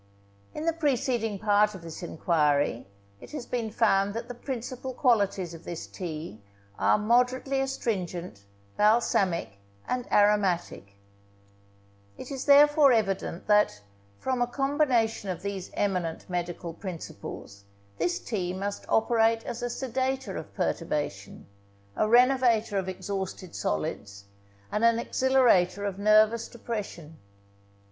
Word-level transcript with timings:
In 0.55 0.65
the 0.65 0.73
preceding 0.73 1.37
part 1.37 1.75
of 1.75 1.83
this 1.83 2.01
enquiry, 2.01 2.87
it 3.19 3.31
has 3.33 3.45
been 3.45 3.69
found 3.69 4.15
that 4.15 4.27
the 4.27 4.33
principal 4.33 4.95
qualities 4.95 5.53
of 5.53 5.63
this 5.63 5.85
tea 5.85 6.41
are 6.79 6.97
moderately 6.97 7.61
astringent, 7.61 8.41
balsamic, 8.77 9.59
and 9.87 10.11
aromatic; 10.11 10.95
it 12.17 12.31
is 12.31 12.45
therefore 12.45 12.91
evident, 12.91 13.45
that, 13.45 13.79
from 14.17 14.41
a 14.41 14.47
combination 14.47 15.29
of 15.29 15.43
these 15.43 15.69
eminent 15.75 16.27
medical 16.27 16.73
principles, 16.73 17.65
this 17.99 18.17
tea 18.17 18.53
must 18.53 18.87
operate 18.89 19.43
as 19.45 19.61
a 19.61 19.69
sedator 19.69 20.35
of 20.35 20.51
perturbation, 20.55 21.45
a 21.95 22.09
renovator 22.09 22.79
of 22.79 22.89
exhausted 22.89 23.55
solids, 23.55 24.25
and 24.71 24.83
an 24.83 24.97
exhilarator 24.97 25.85
of 25.87 25.99
nervous 25.99 26.47
depression. 26.47 27.19